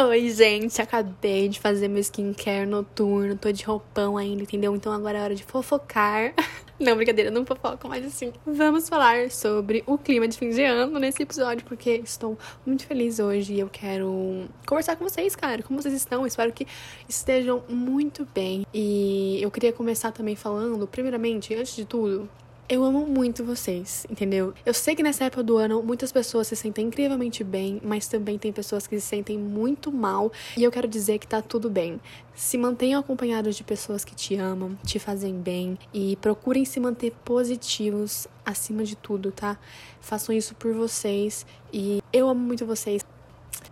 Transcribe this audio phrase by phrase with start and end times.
[0.00, 4.72] Oi, gente, acabei de fazer meu skincare noturno, tô de roupão ainda, entendeu?
[4.76, 6.32] Então agora é hora de fofocar.
[6.78, 10.96] Não, brincadeira, não fofoco, mas assim, vamos falar sobre o clima de fim de ano
[11.00, 15.60] nesse episódio, porque estou muito feliz hoje e eu quero conversar com vocês, cara.
[15.64, 16.24] Como vocês estão?
[16.24, 16.64] Espero que
[17.08, 18.64] estejam muito bem.
[18.72, 22.30] E eu queria começar também falando, primeiramente, antes de tudo,
[22.68, 24.52] eu amo muito vocês, entendeu?
[24.64, 28.36] Eu sei que nessa época do ano muitas pessoas se sentem incrivelmente bem, mas também
[28.38, 31.98] tem pessoas que se sentem muito mal, e eu quero dizer que tá tudo bem.
[32.34, 37.12] Se mantenham acompanhados de pessoas que te amam, te fazem bem e procurem se manter
[37.24, 39.58] positivos acima de tudo, tá?
[40.00, 43.04] Façam isso por vocês e eu amo muito vocês.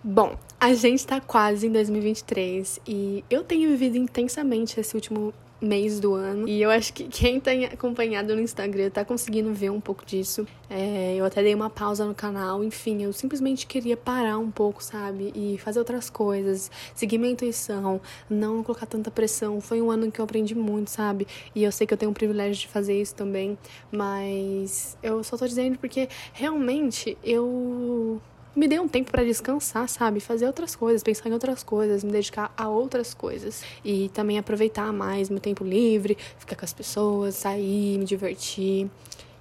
[0.02, 5.98] Bom, a gente tá quase em 2023 e eu tenho vivido intensamente esse último mês
[5.98, 6.48] do ano.
[6.48, 10.46] E eu acho que quem tem acompanhado no Instagram tá conseguindo ver um pouco disso.
[10.68, 14.82] É, eu até dei uma pausa no canal, enfim, eu simplesmente queria parar um pouco,
[14.82, 15.32] sabe?
[15.34, 19.60] E fazer outras coisas, seguir minha intuição, não colocar tanta pressão.
[19.60, 21.26] Foi um ano que eu aprendi muito, sabe?
[21.54, 23.56] E eu sei que eu tenho o privilégio de fazer isso também,
[23.90, 28.20] mas eu só tô dizendo porque realmente eu
[28.56, 30.18] me dê um tempo para descansar, sabe?
[30.18, 33.62] Fazer outras coisas, pensar em outras coisas, me dedicar a outras coisas.
[33.84, 38.90] E também aproveitar mais meu tempo livre, ficar com as pessoas, sair, me divertir.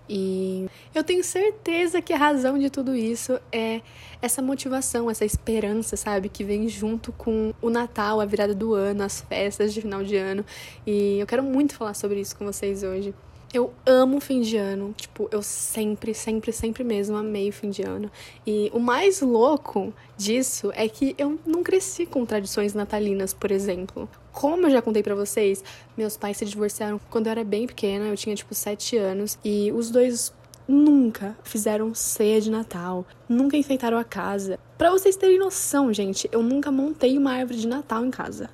[0.07, 3.81] E eu tenho certeza que a razão de tudo isso é
[4.21, 6.29] essa motivação, essa esperança, sabe?
[6.29, 10.17] Que vem junto com o Natal, a virada do ano, as festas de final de
[10.17, 10.45] ano.
[10.85, 13.13] E eu quero muito falar sobre isso com vocês hoje.
[13.55, 14.93] Eu amo fim de ano.
[14.97, 18.11] Tipo, eu sempre, sempre, sempre mesmo amei fim de ano.
[18.45, 24.09] E o mais louco disso é que eu não cresci com tradições natalinas, por exemplo.
[24.33, 25.63] Como eu já contei para vocês,
[25.95, 29.71] meus pais se divorciaram quando eu era bem pequena, eu tinha tipo 7 anos, e
[29.71, 30.33] os dois
[30.67, 34.59] nunca fizeram ceia de Natal, nunca enfeitaram a casa.
[34.77, 38.49] Para vocês terem noção, gente, eu nunca montei uma árvore de Natal em casa.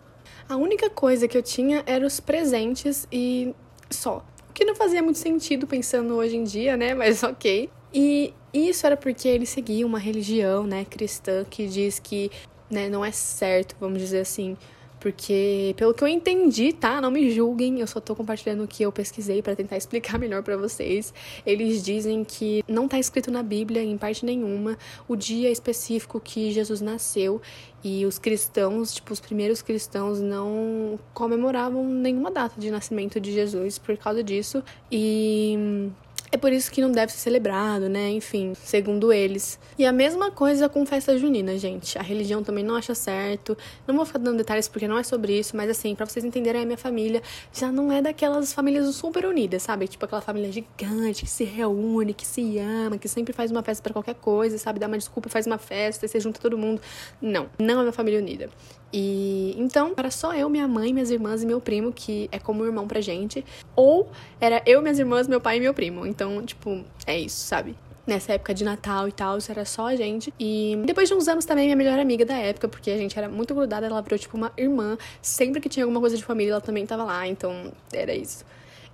[0.47, 3.55] A única coisa que eu tinha eram os presentes e
[3.89, 4.23] só.
[4.51, 6.93] O que não fazia muito sentido pensando hoje em dia, né?
[6.93, 7.69] Mas ok.
[7.93, 12.29] E isso era porque ele seguia uma religião, né, cristã, que diz que
[12.69, 14.57] né, não é certo, vamos dizer assim,
[15.01, 17.01] porque, pelo que eu entendi, tá?
[17.01, 20.43] Não me julguem, eu só tô compartilhando o que eu pesquisei para tentar explicar melhor
[20.43, 21.11] para vocês.
[21.43, 26.51] Eles dizem que não tá escrito na Bíblia, em parte nenhuma, o dia específico que
[26.51, 27.41] Jesus nasceu.
[27.83, 33.79] E os cristãos, tipo, os primeiros cristãos não comemoravam nenhuma data de nascimento de Jesus
[33.79, 34.63] por causa disso.
[34.91, 35.89] E
[36.31, 38.09] é por isso que não deve ser celebrado, né?
[38.09, 39.59] Enfim, segundo eles.
[39.77, 41.97] E a mesma coisa com festa junina, gente.
[41.97, 43.57] A religião também não acha certo.
[43.85, 46.61] Não vou ficar dando detalhes porque não é sobre isso, mas assim, para vocês entenderem,
[46.61, 47.21] a minha família
[47.51, 49.87] já não é daquelas famílias super unidas, sabe?
[49.89, 53.83] Tipo aquela família gigante que se reúne, que se ama, que sempre faz uma festa
[53.83, 54.79] para qualquer coisa, sabe?
[54.79, 56.81] Dá uma desculpa, faz uma festa e você junta todo mundo.
[57.21, 58.49] Não, não é uma família unida.
[58.93, 62.65] E então era só eu, minha mãe, minhas irmãs e meu primo, que é como
[62.65, 63.45] irmão pra gente.
[63.75, 64.09] Ou
[64.39, 66.05] era eu, minhas irmãs, meu pai e meu primo.
[66.05, 67.75] Então, tipo, é isso, sabe?
[68.05, 70.33] Nessa época de Natal e tal, isso era só a gente.
[70.39, 73.29] E depois de uns anos também, minha melhor amiga da época, porque a gente era
[73.29, 74.97] muito grudada, ela virou tipo uma irmã.
[75.21, 77.27] Sempre que tinha alguma coisa de família, ela também tava lá.
[77.27, 78.43] Então, era isso.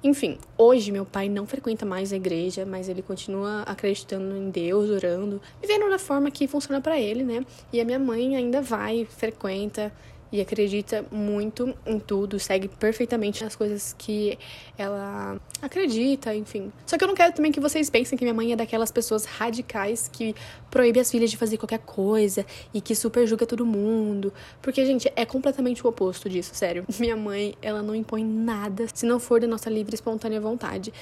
[0.04, 4.92] Enfim, hoje meu pai não frequenta mais a igreja, mas ele continua acreditando em Deus,
[4.92, 7.44] orando, vivendo da forma que funciona para ele, né?
[7.74, 9.92] E a minha mãe ainda vai, frequenta
[10.32, 14.38] e acredita muito em tudo, segue perfeitamente as coisas que
[14.78, 16.72] ela acredita, enfim.
[16.86, 19.26] Só que eu não quero também que vocês pensem que minha mãe é daquelas pessoas
[19.26, 20.36] radicais que
[20.70, 24.34] proíbe as filhas de fazer qualquer coisa e que super julga todo mundo.
[24.62, 26.86] Porque, gente, é completamente o oposto disso, sério.
[27.00, 30.94] Minha mãe, ela não impõe nada se não for da nossa livre e espontânea vontade.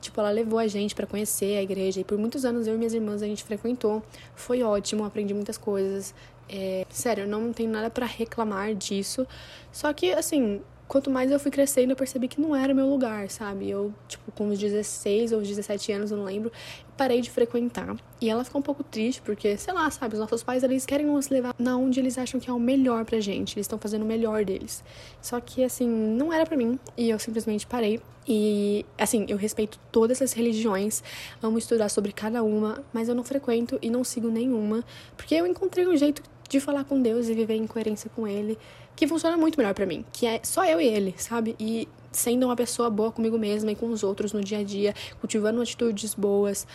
[0.00, 2.76] Tipo, ela levou a gente para conhecer a igreja e por muitos anos eu e
[2.76, 4.02] minhas irmãs a gente frequentou.
[4.34, 6.12] Foi ótimo, aprendi muitas coisas.
[6.54, 9.26] É, sério, não tenho nada para reclamar disso.
[9.72, 13.30] Só que, assim, quanto mais eu fui crescendo, eu percebi que não era meu lugar,
[13.30, 13.70] sabe?
[13.70, 16.52] Eu, tipo, com uns 16 ou 17 anos, eu não lembro,
[16.94, 17.96] parei de frequentar.
[18.20, 21.06] E ela ficou um pouco triste, porque, sei lá, sabe, os nossos pais, eles querem
[21.06, 23.56] nos levar na onde eles acham que é o melhor pra gente.
[23.56, 24.84] Eles estão fazendo o melhor deles.
[25.22, 26.78] Só que, assim, não era para mim.
[26.98, 27.98] E eu simplesmente parei.
[28.28, 31.02] E, assim, eu respeito todas as religiões,
[31.42, 34.84] amo estudar sobre cada uma, mas eu não frequento e não sigo nenhuma,
[35.16, 36.22] porque eu encontrei um jeito
[36.52, 38.58] de falar com Deus e viver em coerência com Ele,
[38.94, 41.56] que funciona muito melhor para mim, que é só eu e Ele, sabe?
[41.58, 44.94] E sendo uma pessoa boa comigo mesma e com os outros no dia a dia,
[45.18, 46.66] cultivando atitudes boas,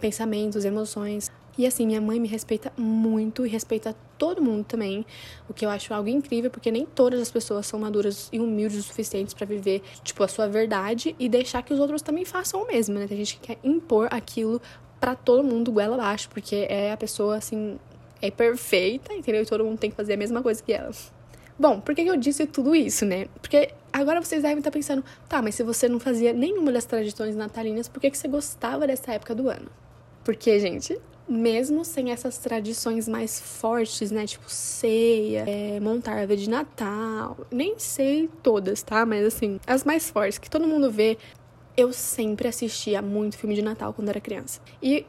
[0.00, 1.30] pensamentos, emoções.
[1.56, 5.06] E assim, minha mãe me respeita muito e respeita todo mundo também,
[5.48, 8.80] o que eu acho algo incrível, porque nem todas as pessoas são maduras e humildes
[8.80, 12.62] o suficiente para viver, tipo, a sua verdade e deixar que os outros também façam
[12.62, 13.06] o mesmo, né?
[13.06, 14.60] Tem gente que quer impor aquilo
[14.98, 17.78] para todo mundo goela abaixo, porque é a pessoa assim
[18.20, 19.42] é perfeita, entendeu?
[19.42, 20.90] E todo mundo tem que fazer a mesma coisa que ela.
[21.58, 23.26] Bom, por que eu disse tudo isso, né?
[23.40, 27.36] Porque agora vocês devem estar pensando, tá, mas se você não fazia nenhuma das tradições
[27.36, 29.70] natalinas, por que, que você gostava dessa época do ano?
[30.24, 34.26] Porque, gente, mesmo sem essas tradições mais fortes, né?
[34.26, 37.36] Tipo ceia, é, montar árvore de Natal.
[37.50, 39.06] Nem sei todas, tá?
[39.06, 41.16] Mas assim, as mais fortes, que todo mundo vê.
[41.76, 44.60] Eu sempre assistia muito filme de Natal quando era criança.
[44.82, 45.06] E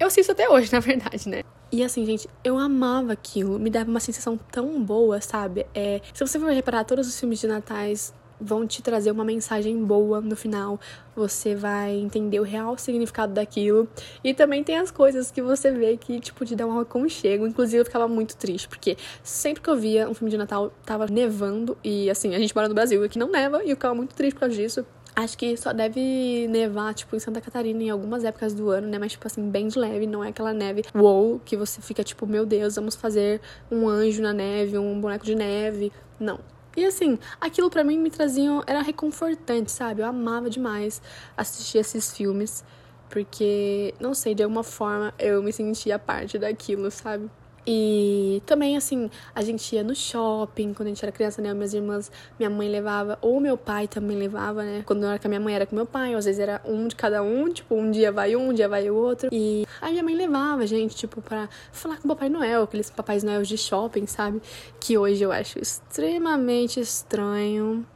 [0.00, 1.42] eu assisto até hoje, na verdade, né?
[1.70, 3.58] E assim, gente, eu amava aquilo.
[3.58, 5.66] Me dava uma sensação tão boa, sabe?
[5.72, 9.84] É, se você for reparar, todos os filmes de Natais vão te trazer uma mensagem
[9.84, 10.80] boa no final.
[11.14, 13.86] Você vai entender o real significado daquilo.
[14.24, 17.46] E também tem as coisas que você vê que, tipo, te dá um aconchego.
[17.46, 21.06] Inclusive, eu ficava muito triste, porque sempre que eu via um filme de Natal, tava
[21.06, 21.76] nevando.
[21.84, 24.34] E assim, a gente mora no Brasil, aqui não neva, e eu ficava muito triste
[24.34, 24.86] por causa disso.
[25.14, 28.98] Acho que só deve nevar, tipo, em Santa Catarina em algumas épocas do ano, né?
[28.98, 32.26] Mas, tipo assim, bem de leve, não é aquela neve wow, que você fica, tipo,
[32.26, 33.40] meu Deus, vamos fazer
[33.70, 35.92] um anjo na neve, um boneco de neve.
[36.18, 36.38] Não.
[36.76, 38.50] E assim, aquilo para mim me trazia.
[38.66, 40.02] Era reconfortante, sabe?
[40.02, 41.02] Eu amava demais
[41.36, 42.64] assistir esses filmes.
[43.08, 47.28] Porque, não sei, de alguma forma eu me sentia parte daquilo, sabe?
[47.66, 51.52] E também, assim, a gente ia no shopping quando a gente era criança, né?
[51.52, 54.82] Minhas irmãs, minha mãe levava, ou meu pai também levava, né?
[54.86, 56.96] Quando era com a minha mãe era com meu pai, às vezes era um de
[56.96, 59.28] cada um, tipo, um dia vai um, um dia vai o outro.
[59.32, 62.90] E a minha mãe levava a gente, tipo, pra falar com o Papai Noel, aqueles
[62.90, 64.40] Papais Noel de shopping, sabe?
[64.78, 67.86] Que hoje eu acho extremamente estranho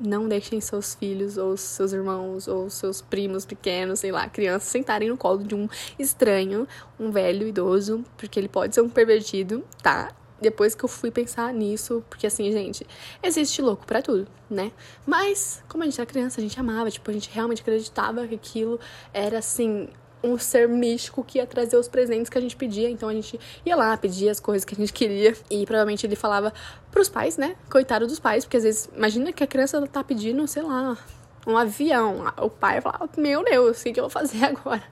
[0.00, 5.08] não deixem seus filhos ou seus irmãos ou seus primos pequenos, sei lá, crianças sentarem
[5.08, 5.68] no colo de um
[5.98, 6.66] estranho,
[6.98, 10.12] um velho idoso, porque ele pode ser um pervertido, tá?
[10.40, 12.86] Depois que eu fui pensar nisso, porque assim, gente,
[13.22, 14.72] existe louco para tudo, né?
[15.06, 18.34] Mas, como a gente era criança, a gente amava, tipo, a gente realmente acreditava que
[18.34, 18.80] aquilo
[19.12, 19.90] era assim,
[20.22, 22.88] um ser místico que ia trazer os presentes que a gente pedia.
[22.88, 25.34] Então a gente ia lá, pedia as coisas que a gente queria.
[25.50, 26.52] E provavelmente ele falava
[26.90, 27.56] pros pais, né?
[27.70, 30.96] Coitado dos pais, porque às vezes, imagina que a criança tá pedindo, sei lá,
[31.46, 32.24] um avião.
[32.38, 34.82] O pai falava, meu Deus, o que eu vou fazer agora?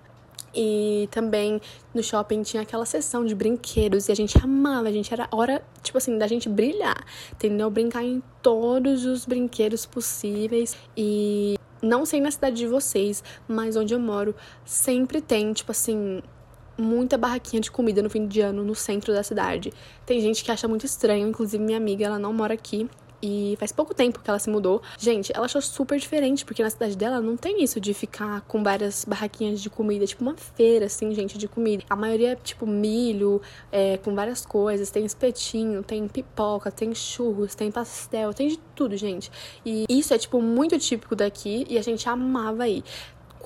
[0.55, 1.61] E também
[1.95, 5.63] no shopping tinha aquela sessão de brinquedos e a gente amava, a gente era hora,
[5.83, 7.71] tipo assim, da gente brilhar, entendeu?
[7.71, 13.95] Brincar em todos os brinquedos possíveis e não sei na cidade de vocês, mas onde
[13.95, 14.35] eu moro,
[14.65, 16.23] sempre tem, tipo assim,
[16.77, 19.73] muita barraquinha de comida no fim de ano no centro da cidade.
[20.07, 22.89] Tem gente que acha muito estranho, inclusive minha amiga, ela não mora aqui,
[23.23, 24.83] e faz pouco tempo que ela se mudou.
[24.99, 28.63] Gente, ela achou super diferente, porque na cidade dela não tem isso de ficar com
[28.63, 31.85] várias barraquinhas de comida, tipo uma feira, assim, gente, de comida.
[31.89, 34.91] A maioria é tipo milho, é, com várias coisas.
[34.91, 39.31] Tem espetinho, tem pipoca, tem churros, tem pastel, tem de tudo, gente.
[39.65, 42.85] E isso é, tipo, muito típico daqui e a gente amava ir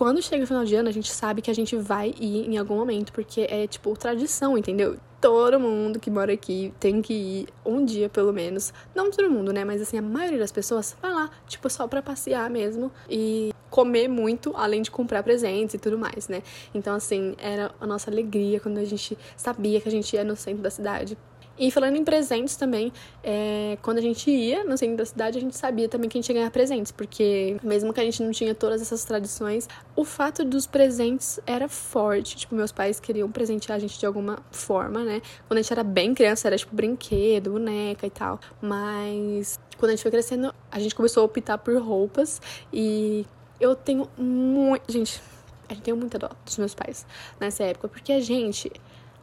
[0.03, 2.59] quando chega o final de ano, a gente sabe que a gente vai ir em
[2.59, 4.99] algum momento, porque é tipo tradição, entendeu?
[5.21, 8.75] todo mundo que mora aqui tem que ir um dia pelo menos.
[8.93, 9.65] Não todo mundo, né?
[9.65, 14.09] Mas assim, a maioria das pessoas vai lá, tipo, só pra passear mesmo e comer
[14.09, 16.43] muito, além de comprar presentes e tudo mais, né?
[16.75, 20.35] Então, assim, era a nossa alegria quando a gente sabia que a gente ia no
[20.35, 21.17] centro da cidade
[21.59, 25.41] e falando em presentes também, é, quando a gente ia no centro da cidade, a
[25.41, 28.33] gente sabia também que a gente ia ganhar presentes, porque mesmo que a gente não
[28.33, 32.37] tinha todas essas tradições, o fato dos presentes era forte.
[32.37, 35.21] Tipo, meus pais queriam presentear a gente de alguma forma, né?
[35.47, 38.41] Quando a gente era bem criança, era tipo brinquedo, boneca e tal.
[38.61, 42.41] Mas quando a gente foi crescendo, a gente começou a optar por roupas
[42.73, 43.27] e
[43.61, 44.91] eu tenho muito.
[44.91, 45.21] Gente,
[45.69, 47.06] a gente tem muita dó dos meus pais
[47.39, 48.71] nessa época, porque a gente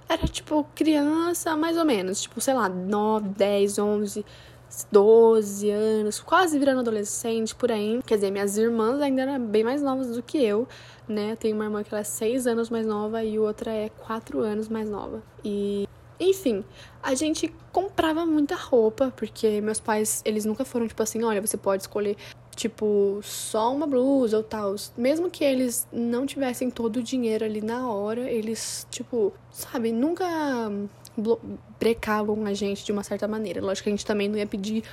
[0.10, 4.26] era tipo criança, mais ou menos, tipo, sei lá, 9, 10, 11,
[4.92, 8.02] 12 anos, quase virando adolescente por aí.
[8.06, 10.68] Quer dizer, minhas irmãs ainda eram bem mais novas do que eu,
[11.08, 11.36] né?
[11.36, 14.68] Tenho uma irmã que ela é 6 anos mais nova e outra é 4 anos
[14.68, 15.22] mais nova.
[15.46, 15.88] E
[16.20, 16.66] enfim,
[17.02, 21.56] a gente comprava muita roupa, porque meus pais, eles nunca foram tipo assim, olha, você
[21.56, 22.18] pode escolher
[22.60, 24.76] tipo, só uma blusa ou tal.
[24.98, 30.26] Mesmo que eles não tivessem todo o dinheiro ali na hora, eles, tipo, sabe, nunca
[31.80, 33.62] brecavam a gente de uma certa maneira.
[33.62, 34.84] Lógico que a gente também não ia pedir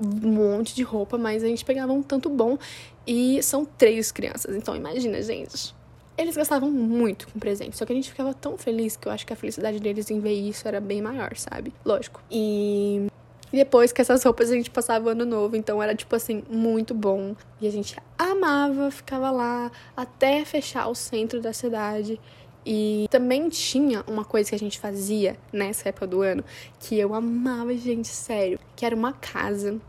[0.00, 2.56] um monte de roupa, mas a gente pegava um tanto bom.
[3.04, 5.74] E são três crianças, então imagina, gente.
[6.16, 9.26] Eles gastavam muito com presente, só que a gente ficava tão feliz que eu acho
[9.26, 11.74] que a felicidade deles em ver isso era bem maior, sabe?
[11.84, 12.22] Lógico.
[12.30, 13.06] E
[13.52, 16.42] e depois que essas roupas a gente passava o ano novo, então era tipo assim,
[16.50, 17.34] muito bom.
[17.60, 22.20] E a gente amava, ficava lá até fechar o centro da cidade.
[22.64, 26.44] E também tinha uma coisa que a gente fazia nessa época do ano
[26.80, 29.80] que eu amava, gente, sério, que era uma casa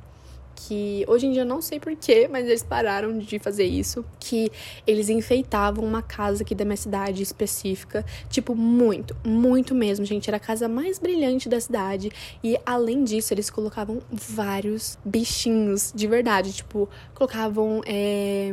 [0.58, 4.04] que hoje em dia não sei porquê, mas eles pararam de fazer isso.
[4.20, 4.52] Que
[4.88, 8.04] eles enfeitavam uma casa aqui da minha cidade específica.
[8.28, 10.28] Tipo, muito, muito mesmo, gente.
[10.28, 12.12] Era a casa mais brilhante da cidade.
[12.44, 16.52] E além disso, eles colocavam vários bichinhos de verdade.
[16.52, 17.82] Tipo, colocavam.
[17.86, 18.52] É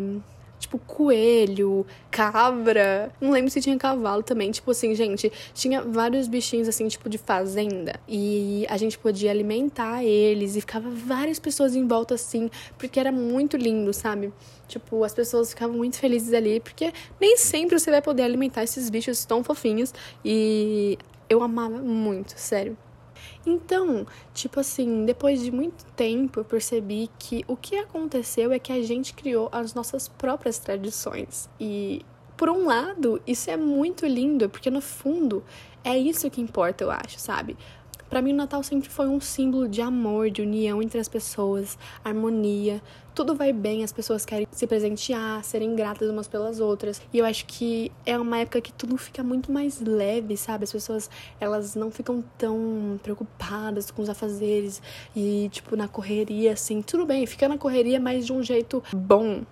[0.64, 3.12] tipo coelho, cabra.
[3.20, 4.50] Não lembro se tinha cavalo também.
[4.50, 8.00] Tipo assim, gente, tinha vários bichinhos assim, tipo de fazenda.
[8.08, 13.12] E a gente podia alimentar eles e ficava várias pessoas em volta assim, porque era
[13.12, 14.32] muito lindo, sabe?
[14.66, 18.88] Tipo, as pessoas ficavam muito felizes ali, porque nem sempre você vai poder alimentar esses
[18.88, 19.92] bichos tão fofinhos.
[20.24, 22.76] E eu amava muito, sério.
[23.46, 28.72] Então, tipo assim, depois de muito tempo eu percebi que o que aconteceu é que
[28.72, 31.48] a gente criou as nossas próprias tradições.
[31.60, 32.04] E
[32.36, 35.44] por um lado, isso é muito lindo, porque no fundo
[35.84, 37.56] é isso que importa, eu acho, sabe?
[38.14, 41.76] Para mim, o Natal sempre foi um símbolo de amor, de união entre as pessoas,
[42.04, 42.80] harmonia.
[43.12, 47.02] Tudo vai bem, as pessoas querem se presentear, serem gratas umas pelas outras.
[47.12, 50.62] E eu acho que é uma época que tudo fica muito mais leve, sabe?
[50.62, 54.80] As pessoas, elas não ficam tão preocupadas com os afazeres
[55.16, 56.82] e, tipo, na correria, assim.
[56.82, 59.42] Tudo bem, fica na correria, mas de um jeito bom,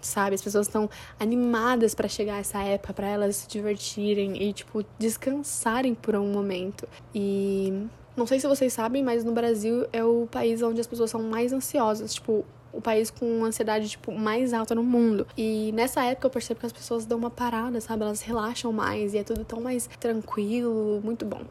[0.00, 0.36] sabe?
[0.36, 0.88] As pessoas estão
[1.20, 6.88] animadas para chegar essa época, para elas se divertirem e, tipo, descansarem por um momento.
[7.14, 11.10] E não sei se vocês sabem, mas no Brasil é o país onde as pessoas
[11.10, 15.26] são mais ansiosas, tipo, o país com ansiedade tipo mais alta no mundo.
[15.36, 18.02] E nessa época eu percebo que as pessoas dão uma parada, sabe?
[18.02, 21.42] Elas relaxam mais e é tudo tão mais tranquilo, muito bom.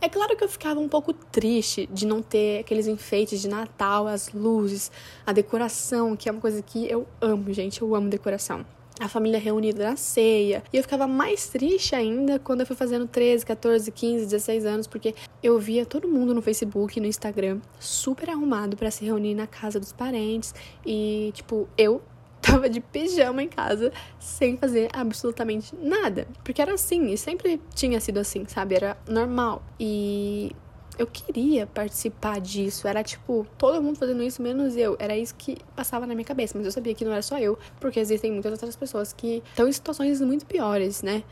[0.00, 4.06] É claro que eu ficava um pouco triste de não ter aqueles enfeites de Natal,
[4.06, 4.90] as luzes,
[5.26, 7.82] a decoração, que é uma coisa que eu amo, gente.
[7.82, 8.64] Eu amo decoração
[9.00, 10.62] a família reunida na ceia.
[10.72, 14.86] E eu ficava mais triste ainda quando eu fui fazendo 13, 14, 15, 16 anos,
[14.86, 19.46] porque eu via todo mundo no Facebook no Instagram super arrumado para se reunir na
[19.46, 20.54] casa dos parentes
[20.84, 22.02] e, tipo, eu
[22.40, 26.28] tava de pijama em casa sem fazer absolutamente nada.
[26.44, 28.74] Porque era assim, e sempre tinha sido assim, sabe?
[28.74, 29.62] Era normal.
[29.78, 30.52] E
[31.00, 32.86] eu queria participar disso.
[32.86, 34.96] Era tipo, todo mundo fazendo isso, menos eu.
[34.98, 36.56] Era isso que passava na minha cabeça.
[36.58, 39.66] Mas eu sabia que não era só eu, porque existem muitas outras pessoas que estão
[39.66, 41.24] em situações muito piores, né?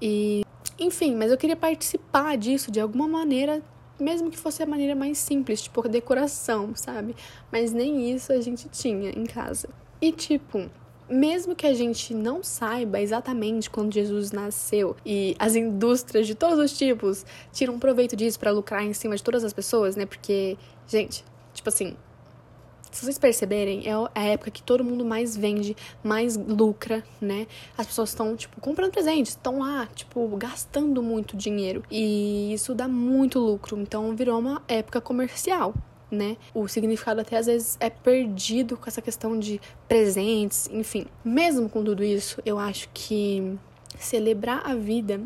[0.00, 0.42] E.
[0.78, 3.62] Enfim, mas eu queria participar disso de alguma maneira,
[3.98, 7.16] mesmo que fosse a maneira mais simples, tipo decoração, sabe?
[7.50, 9.68] Mas nem isso a gente tinha em casa.
[10.00, 10.70] E tipo,
[11.08, 16.58] mesmo que a gente não saiba exatamente quando Jesus nasceu e as indústrias de todos
[16.58, 20.06] os tipos tiram proveito disso para lucrar em cima de todas as pessoas, né?
[20.06, 21.96] Porque, gente, tipo assim,
[22.90, 27.46] se vocês perceberem, é a época que todo mundo mais vende, mais lucra, né?
[27.76, 31.82] As pessoas estão, tipo, comprando presentes, estão lá, tipo, gastando muito dinheiro.
[31.90, 33.78] E isso dá muito lucro.
[33.78, 35.74] Então virou uma época comercial
[36.10, 36.36] né?
[36.54, 41.06] O significado até às vezes é perdido com essa questão de presentes, enfim.
[41.24, 43.58] Mesmo com tudo isso, eu acho que
[43.98, 45.20] celebrar a vida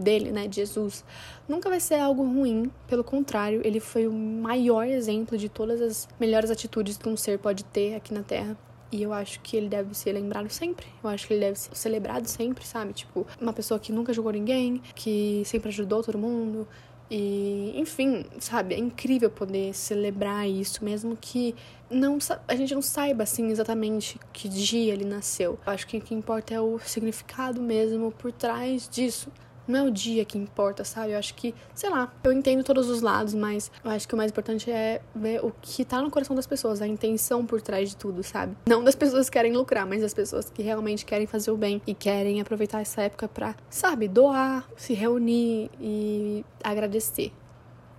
[0.00, 1.04] dele, né, de Jesus,
[1.46, 6.08] nunca vai ser algo ruim, pelo contrário, ele foi o maior exemplo de todas as
[6.18, 8.56] melhores atitudes que um ser pode ter aqui na Terra.
[8.92, 10.84] E eu acho que ele deve ser lembrado sempre.
[11.02, 12.92] Eu acho que ele deve ser celebrado sempre, sabe?
[12.92, 16.66] Tipo, uma pessoa que nunca julgou ninguém, que sempre ajudou todo mundo,
[17.10, 21.56] e, enfim, sabe, é incrível poder celebrar isso, mesmo que
[21.90, 25.58] não a gente não saiba assim exatamente que dia ele nasceu.
[25.66, 29.28] Eu acho que o que importa é o significado mesmo por trás disso
[29.70, 31.12] não é o dia que importa, sabe?
[31.12, 34.16] Eu acho que, sei lá, eu entendo todos os lados, mas eu acho que o
[34.16, 37.90] mais importante é ver o que tá no coração das pessoas, a intenção por trás
[37.90, 38.56] de tudo, sabe?
[38.66, 41.80] Não das pessoas que querem lucrar, mas das pessoas que realmente querem fazer o bem
[41.86, 47.32] e querem aproveitar essa época pra, sabe, doar, se reunir e agradecer.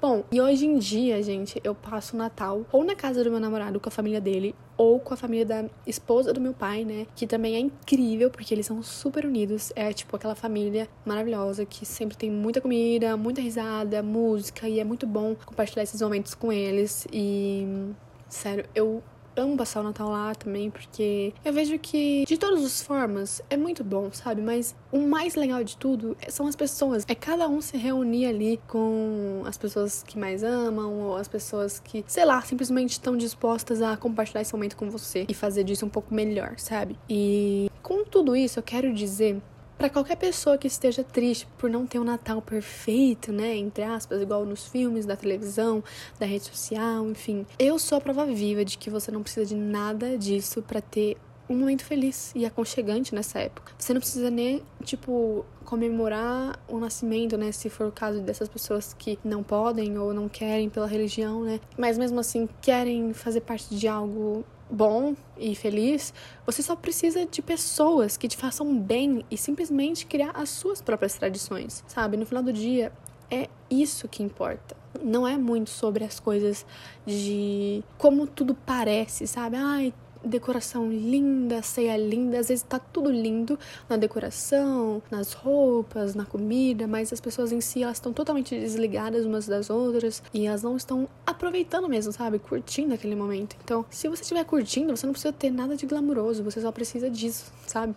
[0.01, 3.39] Bom, e hoje em dia, gente, eu passo o Natal ou na casa do meu
[3.39, 7.05] namorado com a família dele, ou com a família da esposa do meu pai, né?
[7.15, 9.71] Que também é incrível, porque eles são super unidos.
[9.75, 14.83] É tipo aquela família maravilhosa que sempre tem muita comida, muita risada, música, e é
[14.83, 17.07] muito bom compartilhar esses momentos com eles.
[17.13, 17.93] E.
[18.27, 19.03] Sério, eu
[19.35, 23.57] amo passar o Natal lá também, porque eu vejo que, de todas as formas, é
[23.57, 24.41] muito bom, sabe?
[24.41, 27.05] Mas o mais legal de tudo são as pessoas.
[27.07, 31.79] É cada um se reunir ali com as pessoas que mais amam, ou as pessoas
[31.79, 35.85] que, sei lá, simplesmente estão dispostas a compartilhar esse momento com você e fazer disso
[35.85, 36.97] um pouco melhor, sabe?
[37.09, 39.41] E com tudo isso, eu quero dizer
[39.81, 44.21] para qualquer pessoa que esteja triste por não ter um Natal perfeito, né, entre aspas,
[44.21, 45.83] igual nos filmes, da televisão,
[46.19, 47.47] da rede social, enfim.
[47.57, 51.17] Eu sou a prova viva de que você não precisa de nada disso para ter
[51.49, 53.73] um momento feliz e aconchegante nessa época.
[53.75, 57.51] Você não precisa nem, tipo, comemorar o nascimento, né?
[57.51, 61.59] Se for o caso dessas pessoas que não podem ou não querem pela religião, né?
[61.75, 66.13] Mas mesmo assim querem fazer parte de algo bom e feliz,
[66.45, 71.15] você só precisa de pessoas que te façam bem e simplesmente criar as suas próprias
[71.15, 72.15] tradições, sabe?
[72.17, 72.91] No final do dia,
[73.29, 74.75] é isso que importa.
[75.03, 76.65] Não é muito sobre as coisas
[77.05, 79.57] de como tudo parece, sabe?
[79.57, 82.39] Ai, decoração linda, ceia linda.
[82.39, 83.57] Às vezes tá tudo lindo
[83.89, 89.25] na decoração, nas roupas, na comida, mas as pessoas em si elas estão totalmente desligadas
[89.25, 92.39] umas das outras e elas não estão aproveitando mesmo, sabe?
[92.39, 93.55] Curtindo aquele momento.
[93.63, 97.09] Então, se você estiver curtindo, você não precisa ter nada de glamouroso, você só precisa
[97.09, 97.95] disso, sabe?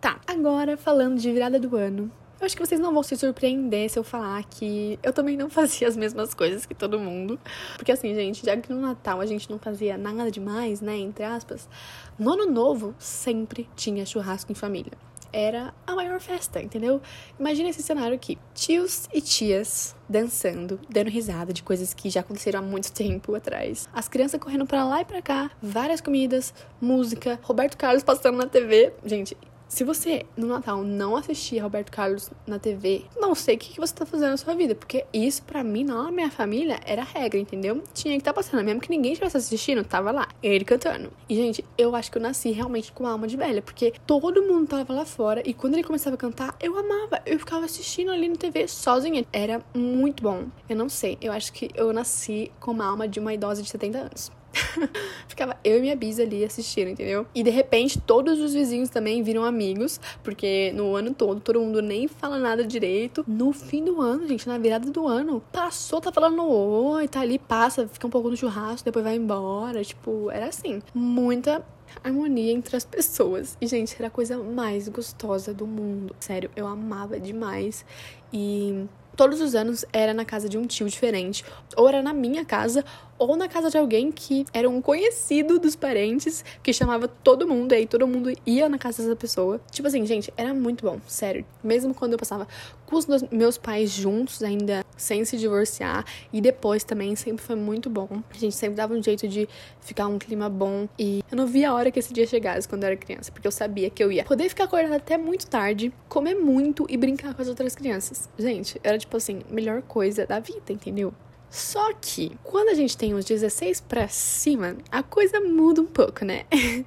[0.00, 2.10] Tá, agora falando de virada do ano.
[2.40, 5.50] Eu acho que vocês não vão se surpreender se eu falar que eu também não
[5.50, 7.38] fazia as mesmas coisas que todo mundo.
[7.76, 11.24] Porque assim, gente, já que no Natal a gente não fazia nada demais, né, entre
[11.24, 11.68] aspas,
[12.16, 14.92] no Ano Novo sempre tinha churrasco em família.
[15.32, 17.02] Era a maior festa, entendeu?
[17.38, 22.60] Imagina esse cenário aqui: tios e tias dançando, dando risada de coisas que já aconteceram
[22.60, 23.90] há muito tempo atrás.
[23.92, 28.46] As crianças correndo para lá e para cá, várias comidas, música, Roberto Carlos passando na
[28.46, 28.94] TV.
[29.04, 29.36] Gente,
[29.68, 33.94] se você, no Natal, não assistia Roberto Carlos na TV, não sei o que você
[33.94, 34.74] tá fazendo na sua vida.
[34.74, 37.82] Porque isso, para mim, na minha família, era regra, entendeu?
[37.92, 38.64] Tinha que estar tá passando.
[38.64, 40.26] Mesmo que ninguém estivesse assistindo, tava lá.
[40.42, 41.12] Ele cantando.
[41.28, 43.60] E, gente, eu acho que eu nasci realmente com uma alma de velha.
[43.60, 45.42] Porque todo mundo tava lá fora.
[45.44, 47.20] E quando ele começava a cantar, eu amava.
[47.26, 49.24] Eu ficava assistindo ali no TV sozinha.
[49.32, 50.46] Era muito bom.
[50.68, 51.18] Eu não sei.
[51.20, 54.37] Eu acho que eu nasci com uma alma de uma idosa de 70 anos.
[55.28, 57.26] Ficava eu e minha bisa ali assistindo, entendeu?
[57.34, 61.80] E de repente todos os vizinhos também viram amigos, porque no ano todo todo mundo
[61.82, 63.24] nem fala nada direito.
[63.26, 67.38] No fim do ano, gente, na virada do ano, passou, tá falando oi, tá ali,
[67.38, 69.82] passa, fica um pouco no churrasco, depois vai embora.
[69.84, 70.82] Tipo, era assim.
[70.94, 71.64] Muita
[72.02, 73.56] harmonia entre as pessoas.
[73.60, 76.14] E, gente, era a coisa mais gostosa do mundo.
[76.20, 77.84] Sério, eu amava demais.
[78.32, 78.86] E
[79.16, 81.44] todos os anos era na casa de um tio diferente.
[81.76, 82.84] Ou era na minha casa,
[83.18, 87.72] ou na casa de alguém que era um conhecido dos parentes, que chamava todo mundo,
[87.72, 89.60] e aí todo mundo ia na casa dessa pessoa.
[89.70, 91.44] Tipo assim, gente, era muito bom, sério.
[91.62, 92.46] Mesmo quando eu passava
[92.86, 97.90] com os meus pais juntos, ainda sem se divorciar, e depois também sempre foi muito
[97.90, 98.08] bom.
[98.30, 99.48] A gente sempre dava um jeito de
[99.80, 102.84] ficar um clima bom, e eu não via a hora que esse dia chegasse quando
[102.84, 105.92] eu era criança, porque eu sabia que eu ia poder ficar acordada até muito tarde,
[106.08, 108.28] comer muito e brincar com as outras crianças.
[108.38, 111.12] Gente, era tipo assim, melhor coisa da vida, entendeu?
[111.50, 116.24] Só que quando a gente tem uns 16 pra cima, a coisa muda um pouco,
[116.24, 116.44] né?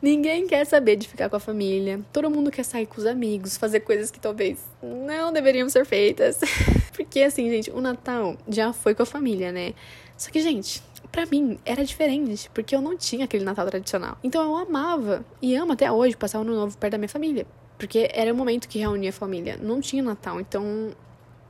[0.00, 2.00] Ninguém quer saber de ficar com a família.
[2.12, 6.38] Todo mundo quer sair com os amigos, fazer coisas que talvez não deveriam ser feitas.
[6.92, 9.72] Porque assim, gente, o Natal já foi com a família, né?
[10.16, 14.18] Só que, gente, para mim era diferente, porque eu não tinha aquele Natal tradicional.
[14.22, 17.46] Então eu amava e amo até hoje passar o ano novo perto da minha família.
[17.78, 19.56] Porque era o momento que reunia a família.
[19.60, 20.92] Não tinha Natal, então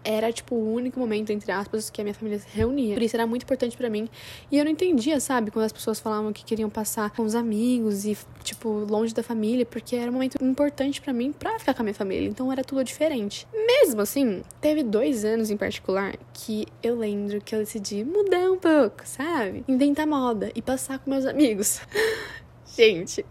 [0.04, 2.94] era, tipo, o único momento, entre aspas, que a minha família se reunia.
[2.94, 4.08] Por isso era muito importante para mim.
[4.52, 8.04] E eu não entendia, sabe, quando as pessoas falavam que queriam passar com os amigos
[8.04, 11.82] e, tipo, longe da família, porque era um momento importante para mim pra ficar com
[11.82, 12.28] a minha família.
[12.28, 13.48] Então era tudo diferente.
[13.52, 18.58] Mesmo assim, teve dois anos em particular que eu lembro que eu decidi mudar um
[18.58, 19.64] pouco, sabe?
[19.66, 21.80] Inventar moda e passar com meus amigos.
[22.76, 23.24] Gente,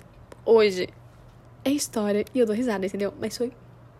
[0.45, 0.89] hoje
[1.63, 3.13] é história e eu dou risada, entendeu?
[3.19, 3.51] Mas foi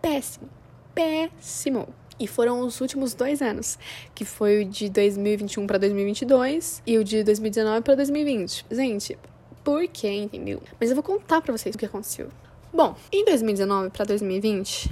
[0.02, 0.48] péssimo.
[0.94, 1.88] Péssimo.
[2.18, 3.78] E foram os últimos dois anos,
[4.14, 8.66] que foi o de 2021 para 2022 e o de 2019 para 2020.
[8.70, 9.18] Gente,
[9.64, 10.62] por quê, entendeu?
[10.78, 12.28] Mas eu vou contar para vocês o que aconteceu.
[12.72, 14.90] Bom, em 2019 para 2020,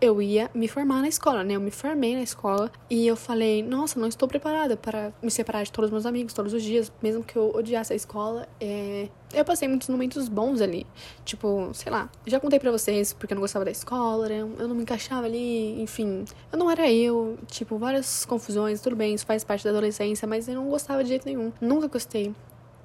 [0.00, 1.54] eu ia me formar na escola, né?
[1.54, 5.62] Eu me formei na escola e eu falei, nossa, não estou preparada para me separar
[5.62, 8.48] de todos os meus amigos todos os dias, mesmo que eu odiasse a escola.
[8.60, 9.08] É...
[9.32, 10.86] Eu passei muitos momentos bons ali.
[11.24, 14.40] Tipo, sei lá, já contei para vocês porque eu não gostava da escola, né?
[14.40, 16.24] Eu não me encaixava ali, enfim.
[16.52, 20.48] Eu não era eu, tipo, várias confusões, tudo bem, isso faz parte da adolescência, mas
[20.48, 21.52] eu não gostava de jeito nenhum.
[21.60, 22.34] Nunca gostei.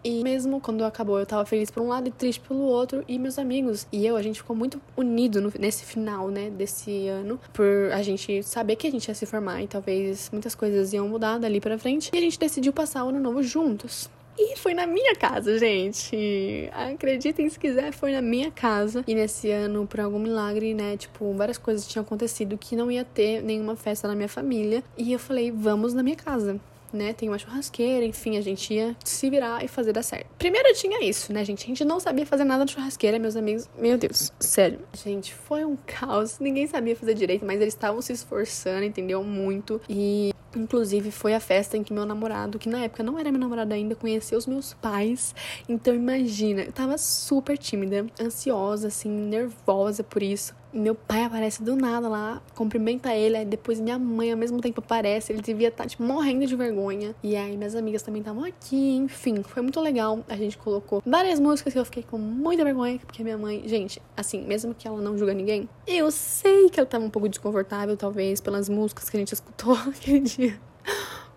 [0.04, 3.04] E mesmo quando acabou, eu tava feliz por um lado e triste pelo outro.
[3.08, 7.08] E meus amigos e eu, a gente ficou muito unido no, nesse final, né, desse
[7.08, 7.40] ano.
[7.54, 11.08] Por a gente saber que a gente ia se formar e talvez muitas coisas iam
[11.08, 12.12] mudar dali pra frente.
[12.14, 14.10] E a gente decidiu passar o ano novo juntos.
[14.42, 16.70] E foi na minha casa, gente.
[16.72, 19.04] Acreditem se quiser, foi na minha casa.
[19.06, 20.96] E nesse ano, por algum milagre, né?
[20.96, 24.82] Tipo, várias coisas tinham acontecido que não ia ter nenhuma festa na minha família.
[24.98, 26.58] E eu falei, vamos na minha casa
[26.96, 27.14] né?
[27.14, 30.28] Tem uma churrasqueira, enfim, a gente ia se virar e fazer dar certo.
[30.38, 31.64] Primeiro tinha isso, né, gente?
[31.64, 33.70] A gente não sabia fazer nada de churrasqueira, meus amigos.
[33.78, 34.80] Meu Deus, sério.
[34.94, 36.40] Gente, foi um caos.
[36.40, 39.24] Ninguém sabia fazer direito, mas eles estavam se esforçando, entendeu?
[39.24, 39.82] Muito.
[39.90, 43.40] E Inclusive, foi a festa em que meu namorado, que na época não era meu
[43.40, 45.36] namorado ainda, conheceu os meus pais.
[45.68, 50.56] Então, imagina, eu tava super tímida, ansiosa, assim, nervosa por isso.
[50.72, 54.80] Meu pai aparece do nada lá, cumprimenta ele, aí depois minha mãe ao mesmo tempo
[54.80, 55.34] aparece.
[55.34, 57.16] Ele devia estar, tá, tipo, morrendo de vergonha.
[57.24, 60.20] E aí minhas amigas também estavam aqui, enfim, foi muito legal.
[60.28, 64.02] A gente colocou várias músicas que eu fiquei com muita vergonha, porque minha mãe, gente,
[64.16, 67.98] assim, mesmo que ela não julga ninguém, eu sei que ela tava um pouco desconfortável,
[67.98, 70.60] talvez, pelas músicas que a gente escutou aquele dia.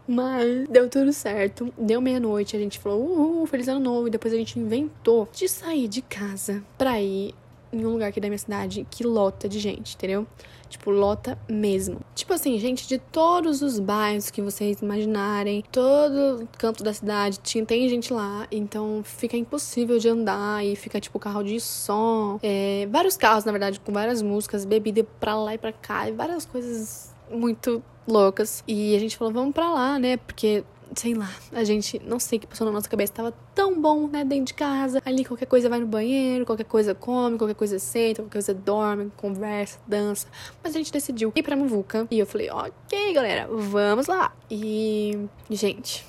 [0.07, 1.73] Mas deu tudo certo.
[1.79, 4.09] Deu meia-noite, a gente falou, uhul, feliz ano novo.
[4.09, 7.35] E depois a gente inventou de sair de casa pra ir
[7.73, 10.27] em um lugar aqui da minha cidade que lota de gente, entendeu?
[10.69, 12.01] Tipo, lota mesmo.
[12.15, 17.89] Tipo assim, gente de todos os bairros que vocês imaginarem, todo canto da cidade, tem
[17.89, 23.19] gente lá, então fica impossível de andar e fica tipo carro de som, é, vários
[23.19, 27.15] carros, na verdade, com várias músicas, bebida pra lá e pra cá, e várias coisas
[27.31, 28.65] muito loucas.
[28.67, 30.17] E a gente falou, vamos pra lá, né?
[30.17, 33.81] Porque sei lá, a gente não sei o que passou na nossa cabeça, tava tão
[33.81, 35.01] bom, né, dentro de casa.
[35.05, 39.11] Ali qualquer coisa vai no banheiro, qualquer coisa come, qualquer coisa senta, qualquer coisa dorme,
[39.17, 40.27] conversa, dança.
[40.63, 42.07] Mas a gente decidiu ir pra Muvuca.
[42.11, 44.35] E eu falei, ok, galera, vamos lá.
[44.51, 45.19] E,
[45.51, 46.07] gente,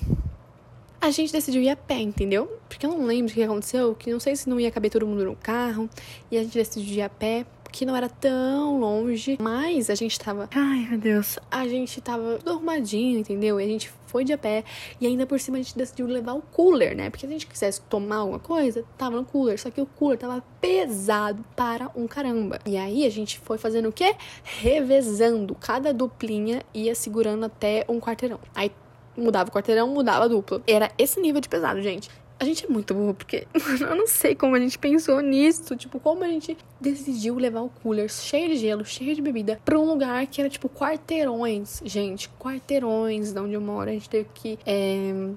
[1.00, 2.58] a gente decidiu ir a pé, entendeu?
[2.68, 5.06] Porque eu não lembro o que aconteceu, que não sei se não ia caber todo
[5.06, 5.88] mundo no carro.
[6.30, 10.16] E a gente decidiu ir a pé que não era tão longe, mas a gente
[10.16, 10.48] tava.
[10.54, 11.40] Ai, meu Deus.
[11.50, 13.60] A gente tava dormadinho, entendeu?
[13.60, 14.62] E a gente foi de a pé.
[15.00, 17.10] E ainda por cima a gente decidiu levar o cooler, né?
[17.10, 19.58] Porque se a gente quisesse tomar alguma coisa, tava no cooler.
[19.58, 22.60] Só que o cooler tava pesado para um caramba.
[22.64, 24.14] E aí a gente foi fazendo o quê?
[24.44, 25.56] Revezando.
[25.56, 28.38] Cada duplinha ia segurando até um quarteirão.
[28.54, 28.70] Aí
[29.16, 30.62] mudava o quarteirão, mudava a dupla.
[30.64, 32.08] Era esse nível de pesado, gente.
[32.44, 33.48] A gente é muito burro, porque
[33.80, 35.74] eu não sei como a gente pensou nisso.
[35.76, 39.78] Tipo, como a gente decidiu levar o cooler cheio de gelo, cheio de bebida, pra
[39.78, 41.80] um lugar que era, tipo, quarteirões.
[41.82, 43.88] Gente, quarteirões de onde eu moro.
[43.88, 45.30] A gente teve que é,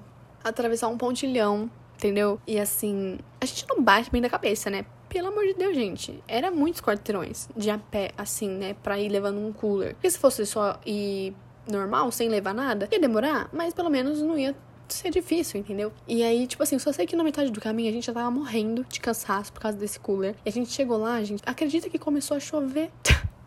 [0.44, 2.38] atravessar um pontilhão, entendeu?
[2.46, 4.84] E assim, a gente não bate bem da cabeça, né?
[5.08, 6.22] Pelo amor de Deus, gente.
[6.28, 8.76] Era muitos quarteirões de a pé, assim, né?
[8.82, 9.94] Pra ir levando um cooler.
[9.94, 11.34] Porque se fosse só ir
[11.66, 14.54] normal, sem levar nada, ia demorar, mas pelo menos não ia
[14.94, 15.92] ser difícil, entendeu?
[16.06, 18.12] E aí, tipo assim, eu só sei que na metade do caminho a gente já
[18.12, 20.34] tava morrendo de cansaço por causa desse cooler.
[20.44, 22.90] E a gente chegou lá, gente, acredita que começou a chover?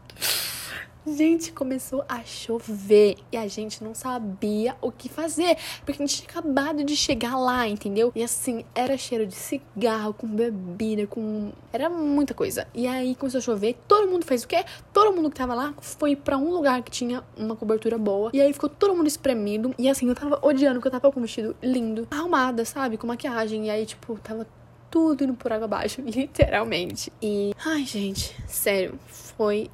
[1.06, 6.22] Gente, começou a chover e a gente não sabia o que fazer, porque a gente
[6.22, 8.12] tinha acabado de chegar lá, entendeu?
[8.16, 11.52] E assim, era cheiro de cigarro, com bebida, com.
[11.74, 12.68] Era muita coisa.
[12.74, 14.64] E aí começou a chover, todo mundo fez o quê?
[14.94, 18.30] Todo mundo que tava lá foi para um lugar que tinha uma cobertura boa.
[18.32, 19.74] E aí ficou todo mundo espremido.
[19.80, 22.98] E assim, eu tava odiando, porque eu tava com um vestido lindo, arrumada, sabe?
[22.98, 23.66] Com maquiagem.
[23.66, 24.46] E aí, tipo, tava
[24.92, 27.12] tudo indo por água abaixo, literalmente.
[27.22, 29.70] E, ai, gente, sério, foi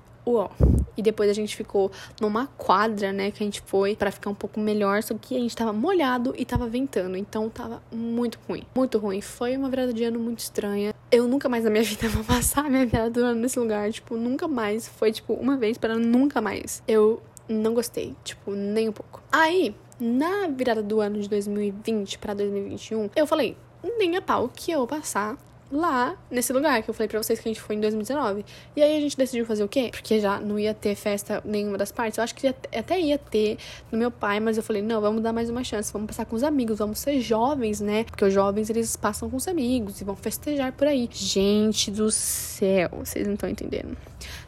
[0.98, 4.36] E depois a gente ficou numa quadra, né, que a gente foi para ficar um
[4.36, 8.63] pouco melhor, só que a gente tava molhado e tava ventando, então tava muito ruim,
[8.76, 9.22] muito ruim.
[9.22, 10.94] Foi uma virada de ano muito estranha.
[11.12, 14.18] Eu nunca mais na minha vida vou passar minha virada do ano nesse lugar, tipo,
[14.18, 14.88] nunca mais.
[14.88, 16.82] Foi tipo uma vez para nunca mais.
[16.88, 19.22] Eu não gostei, tipo, nem um pouco.
[19.32, 23.56] Aí, na virada do ano de 2020 para 2021, eu falei,
[23.98, 25.38] nem a pau que eu vou passar
[25.71, 28.45] lá nesse lugar que eu falei pra vocês que a gente foi em 2019.
[28.75, 29.89] E aí a gente decidiu fazer o quê?
[29.91, 32.17] Porque já não ia ter festa nenhuma das partes.
[32.17, 33.58] Eu acho que até ia ter
[33.91, 36.36] no meu pai, mas eu falei, não, vamos dar mais uma chance, vamos passar com
[36.36, 38.03] os amigos, vamos ser jovens, né?
[38.03, 41.10] Porque os jovens eles passam com os amigos e vão festejar por aí.
[41.12, 43.97] Gente do céu, vocês não estão entendendo.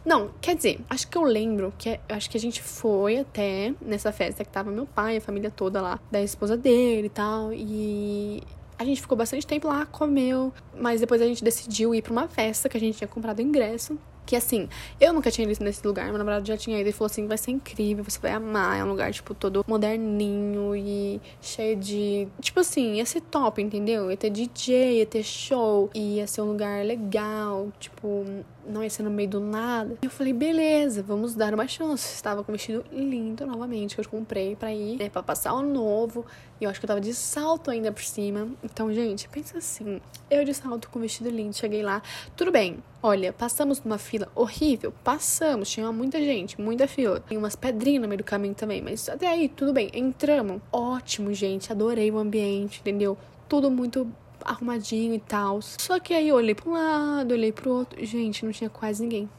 [0.05, 4.11] Não, quer dizer, acho que eu lembro que acho que a gente foi até nessa
[4.11, 7.53] festa que tava meu pai, a família toda lá, da esposa dele e tal.
[7.53, 8.41] E
[8.79, 12.29] a gente ficou bastante tempo lá, comeu, mas depois a gente decidiu ir para uma
[12.29, 13.99] festa que a gente tinha comprado ingresso.
[14.29, 14.69] Que assim,
[15.01, 17.35] eu nunca tinha ido nesse lugar, meu namorado já tinha ido e falou assim: vai
[17.35, 18.77] ser incrível, você vai amar.
[18.77, 22.27] É um lugar, tipo, todo moderninho e cheio de.
[22.39, 24.11] Tipo assim, ia ser top, entendeu?
[24.11, 28.23] Ia ter DJ, ia ter show, ia ser um lugar legal, tipo,
[28.67, 29.97] não ia ser no meio do nada.
[29.99, 32.13] Eu falei, beleza, vamos dar uma chance.
[32.13, 35.63] Estava com um vestido lindo novamente, que eu comprei pra ir, né, pra passar o
[35.63, 36.23] novo.
[36.61, 38.47] E eu acho que eu tava de salto ainda por cima.
[38.63, 42.03] Então, gente, pensa assim, eu de salto com um vestido lindo, cheguei lá,
[42.35, 42.77] tudo bem.
[43.01, 47.21] Olha, passamos numa fila horrível, passamos, tinha muita gente, muita fila.
[47.21, 50.61] Tem umas pedrinhas no meio do caminho também, mas até aí, tudo bem, entramos.
[50.69, 53.17] Ótimo, gente, adorei o ambiente, entendeu?
[53.47, 54.05] Tudo muito
[54.43, 55.61] arrumadinho e tal.
[55.61, 58.05] Só que aí eu olhei pra um lado, olhei pro outro.
[58.05, 59.29] Gente, não tinha quase ninguém.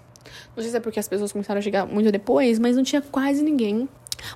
[0.57, 3.03] Não sei se é porque as pessoas começaram a chegar muito depois, mas não tinha
[3.03, 3.87] quase ninguém.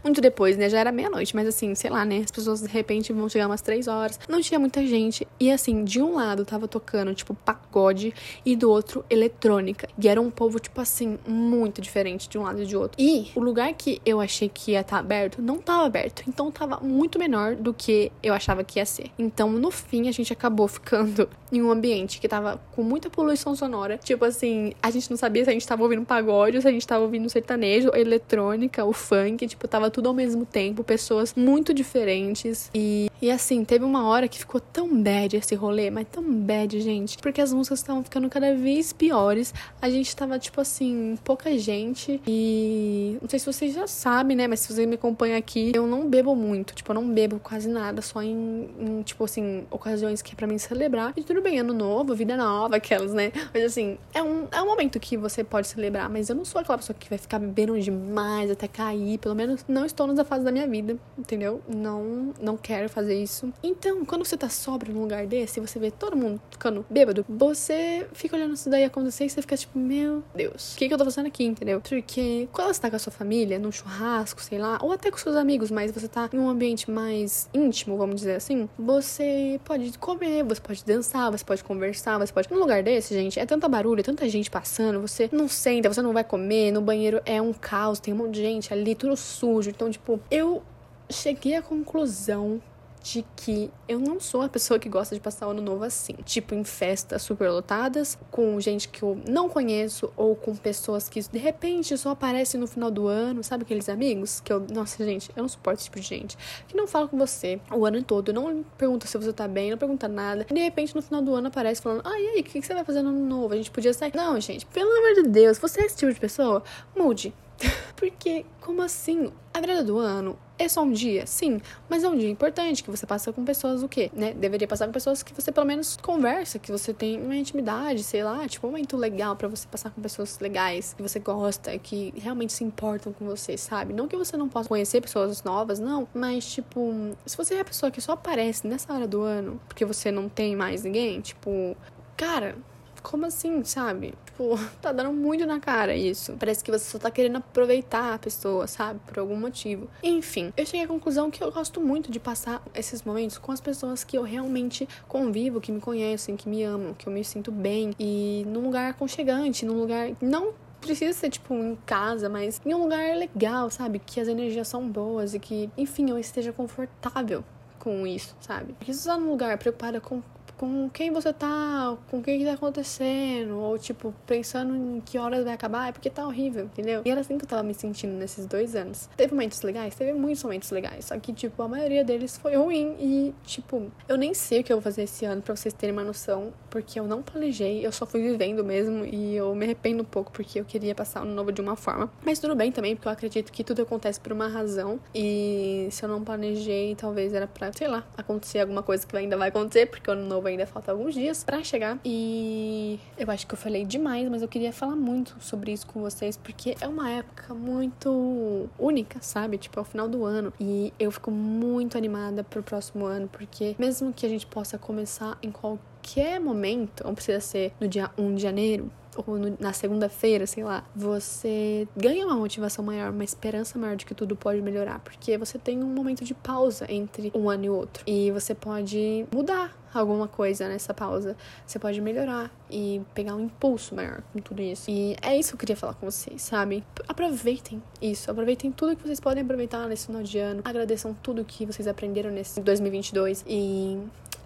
[0.03, 0.69] Muito depois, né?
[0.69, 2.23] Já era meia-noite, mas assim, sei lá, né?
[2.25, 4.19] As pessoas de repente vão chegar umas três horas.
[4.29, 5.27] Não tinha muita gente.
[5.39, 9.89] E assim, de um lado tava tocando, tipo, pagode, e do outro, eletrônica.
[10.03, 13.01] E era um povo, tipo assim, muito diferente de um lado e de outro.
[13.01, 16.23] E o lugar que eu achei que ia estar tá aberto, não tava aberto.
[16.29, 19.11] Então tava muito menor do que eu achava que ia ser.
[19.19, 23.55] Então, no fim, a gente acabou ficando em um ambiente que tava com muita poluição
[23.55, 23.99] sonora.
[23.99, 26.87] Tipo assim, a gente não sabia se a gente tava ouvindo pagode, se a gente
[26.87, 29.47] tava ouvindo sertanejo, eletrônica, o funk.
[29.47, 30.85] Tipo, tava tudo ao mesmo tempo.
[30.85, 32.71] Pessoas muito diferentes.
[32.73, 36.79] E, e assim, teve uma hora que ficou tão bad esse rolê, mas tão bad,
[36.79, 37.17] gente.
[37.17, 39.55] Porque as músicas estavam ficando cada vez piores.
[39.81, 42.21] A gente tava, tipo assim, pouca gente.
[42.27, 44.47] E não sei se vocês já sabem, né?
[44.47, 46.75] Mas se você me acompanha aqui, eu não bebo muito.
[46.75, 48.03] Tipo, eu não bebo quase nada.
[48.03, 51.15] Só em, em tipo assim, ocasiões que é pra mim celebrar.
[51.17, 53.33] E tudo bem, ano novo, vida nova, aquelas, né?
[53.55, 56.11] Mas assim, é um, é um momento que você pode celebrar.
[56.11, 59.17] Mas eu não sou aquela pessoa que vai ficar bebendo demais até cair.
[59.17, 61.63] Pelo menos não estou nessa fase da minha vida, entendeu?
[61.67, 63.53] Não, não quero fazer isso.
[63.63, 68.07] Então, quando você tá sóbrio num lugar desse, você vê todo mundo ficando bêbado, você
[68.13, 70.99] fica olhando isso daí acontecer e você fica tipo, meu Deus, o que, que eu
[70.99, 71.81] tô fazendo aqui, entendeu?
[71.81, 75.17] Porque quando você tá com a sua família, num churrasco, sei lá, ou até com
[75.17, 79.97] seus amigos, mas você tá em um ambiente mais íntimo, vamos dizer assim, você pode
[79.99, 82.51] comer, você pode dançar, você pode conversar, você pode.
[82.51, 86.03] Num lugar desse, gente, é tanta barulho, é tanta gente passando, você não senta, você
[86.03, 89.17] não vai comer, no banheiro é um caos, tem um monte de gente ali, tudo
[89.17, 89.71] sujo.
[89.71, 90.63] Então, tipo, eu
[91.11, 92.61] cheguei à conclusão
[93.05, 96.15] de que eu não sou a pessoa que gosta de passar o ano novo assim.
[96.25, 101.21] Tipo, em festas super lotadas, com gente que eu não conheço, ou com pessoas que
[101.21, 104.41] de repente só aparecem no final do ano, sabe aqueles amigos?
[104.41, 106.39] Que eu, nossa, gente, eu não suporto esse tipo de gente.
[106.67, 109.77] Que não fala com você o ano todo, não pergunta se você tá bem, não
[109.77, 110.47] pergunta nada.
[110.49, 112.67] E de repente no final do ano aparece falando: Ah, e aí, o que, que
[112.67, 113.53] você vai fazer no ano novo?
[113.53, 114.17] A gente podia sair.
[114.17, 116.63] Não, gente, pelo amor de Deus, você é esse tipo de pessoa?
[116.97, 117.35] Mude.
[117.97, 119.33] Porque, como assim?
[119.53, 122.91] A virada do ano é só um dia, sim, mas é um dia importante que
[122.91, 124.33] você passa com pessoas o quê, né?
[124.33, 128.23] Deveria passar com pessoas que você pelo menos conversa, que você tem uma intimidade, sei
[128.23, 132.13] lá, tipo um momento legal para você passar com pessoas legais, que você gosta, que
[132.17, 133.93] realmente se importam com você, sabe?
[133.93, 137.65] Não que você não possa conhecer pessoas novas, não, mas tipo, se você é a
[137.65, 141.77] pessoa que só aparece nessa hora do ano, porque você não tem mais ninguém, tipo,
[142.17, 142.57] cara,
[143.05, 144.15] como assim, sabe?
[144.25, 146.35] Tipo, tá dando muito na cara isso.
[146.39, 148.99] Parece que você só tá querendo aproveitar a pessoa, sabe?
[149.07, 149.89] Por algum motivo.
[150.03, 153.61] Enfim, eu cheguei à conclusão que eu gosto muito de passar esses momentos com as
[153.61, 157.53] pessoas que eu realmente convivo, que me conhecem, que me amam, que eu me sinto
[157.53, 162.75] bem e num lugar aconchegante, num lugar não precisa ser, tipo, em casa, mas em
[162.75, 163.99] um lugar legal, sabe?
[163.99, 167.45] Que as energias são boas e que, enfim, eu esteja confortável
[167.79, 168.73] com isso, sabe?
[168.75, 170.23] Porque se você tá num lugar preocupada com
[170.57, 175.19] com quem você tá, com o que, que tá acontecendo, ou tipo, pensando em que
[175.19, 177.03] horas vai acabar, é porque tá horrível, entendeu?
[177.05, 179.09] E era assim que eu tava me sentindo nesses dois anos.
[179.17, 179.95] Teve momentos legais?
[179.95, 184.17] Teve muitos momentos legais, só que, tipo, a maioria deles foi ruim e, tipo, eu
[184.17, 186.99] nem sei o que eu vou fazer esse ano pra vocês terem uma noção, porque
[186.99, 190.61] eu não planejei, eu só fui vivendo mesmo e eu me arrependo um pouco porque
[190.61, 192.11] eu queria passar o ano novo de uma forma.
[192.25, 196.05] Mas tudo bem também, porque eu acredito que tudo acontece por uma razão e se
[196.05, 199.87] eu não planejei, talvez era pra, sei lá, acontecer alguma coisa que ainda vai acontecer,
[199.87, 201.99] porque o ano novo ainda falta alguns dias para chegar.
[202.05, 206.01] E eu acho que eu falei demais, mas eu queria falar muito sobre isso com
[206.01, 209.57] vocês, porque é uma época muito única, sabe?
[209.57, 210.53] Tipo, é o final do ano.
[210.61, 215.39] E eu fico muito animada pro próximo ano, porque mesmo que a gente possa começar
[215.43, 220.47] em qualquer momento, não precisa ser no dia 1 de janeiro, ou no, na segunda-feira,
[220.47, 225.01] sei lá, você ganha uma motivação maior, uma esperança maior de que tudo pode melhorar,
[225.01, 229.27] porque você tem um momento de pausa entre um ano e outro e você pode
[229.33, 231.37] mudar alguma coisa nessa pausa.
[231.67, 234.91] Você pode melhorar e pegar um impulso maior com tudo isso.
[234.91, 236.85] E é isso que eu queria falar com vocês, sabe?
[237.07, 240.63] Aproveitem isso, aproveitem tudo que vocês podem aproveitar nesse final de ano.
[240.65, 243.99] Agradeçam tudo que vocês aprenderam nesse 2022 e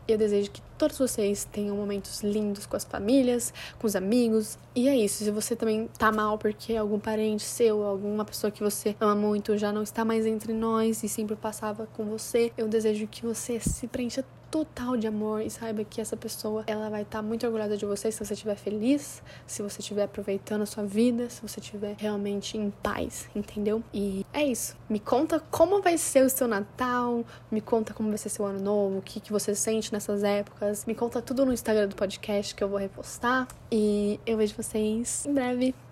[0.09, 4.59] eu desejo que todos vocês tenham momentos lindos com as famílias, com os amigos.
[4.75, 5.23] E é isso.
[5.23, 9.59] Se você também tá mal porque algum parente seu, alguma pessoa que você ama muito
[9.59, 13.61] já não está mais entre nós e sempre passava com você, eu desejo que você
[13.61, 17.44] se preencha total de amor e saiba que essa pessoa ela vai estar tá muito
[17.46, 21.40] orgulhosa de você se você estiver feliz, se você estiver aproveitando a sua vida, se
[21.42, 23.82] você estiver realmente em paz, entendeu?
[23.92, 24.76] E é isso.
[24.88, 28.61] Me conta como vai ser o seu Natal, me conta como vai ser seu ano
[28.61, 30.84] novo, o que, que você sente nessas épocas.
[30.87, 33.46] Me conta tudo no Instagram do podcast que eu vou repostar.
[33.70, 35.88] E eu vejo vocês em breve.